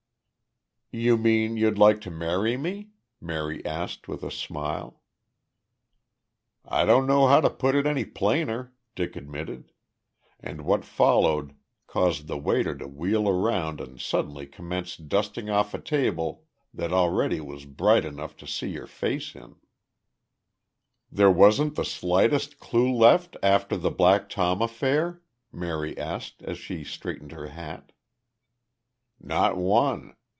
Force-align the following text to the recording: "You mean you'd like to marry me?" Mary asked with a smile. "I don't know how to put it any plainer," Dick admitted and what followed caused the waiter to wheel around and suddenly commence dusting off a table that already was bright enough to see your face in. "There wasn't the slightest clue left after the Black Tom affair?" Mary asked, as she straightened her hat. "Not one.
"You 0.93 1.15
mean 1.15 1.55
you'd 1.55 1.77
like 1.77 2.01
to 2.01 2.11
marry 2.11 2.57
me?" 2.57 2.89
Mary 3.21 3.65
asked 3.65 4.09
with 4.09 4.23
a 4.23 4.29
smile. 4.29 5.01
"I 6.65 6.83
don't 6.83 7.07
know 7.07 7.27
how 7.27 7.39
to 7.39 7.49
put 7.49 7.75
it 7.75 7.87
any 7.87 8.03
plainer," 8.03 8.73
Dick 8.93 9.15
admitted 9.15 9.71
and 10.41 10.65
what 10.65 10.83
followed 10.83 11.55
caused 11.87 12.27
the 12.27 12.37
waiter 12.37 12.75
to 12.77 12.89
wheel 12.89 13.29
around 13.29 13.79
and 13.79 14.01
suddenly 14.01 14.45
commence 14.45 14.97
dusting 14.97 15.49
off 15.49 15.73
a 15.73 15.79
table 15.79 16.43
that 16.73 16.91
already 16.91 17.39
was 17.39 17.63
bright 17.63 18.03
enough 18.03 18.35
to 18.35 18.45
see 18.45 18.71
your 18.71 18.85
face 18.85 19.33
in. 19.33 19.55
"There 21.09 21.31
wasn't 21.31 21.75
the 21.75 21.85
slightest 21.85 22.59
clue 22.59 22.91
left 22.91 23.37
after 23.41 23.77
the 23.77 23.91
Black 23.91 24.27
Tom 24.27 24.61
affair?" 24.61 25.21
Mary 25.53 25.97
asked, 25.97 26.43
as 26.43 26.57
she 26.57 26.83
straightened 26.83 27.31
her 27.31 27.47
hat. 27.47 27.93
"Not 29.21 29.55
one. 29.55 30.15